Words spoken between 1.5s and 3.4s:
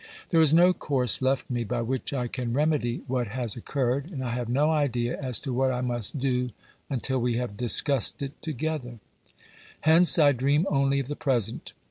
me by which I can remedy what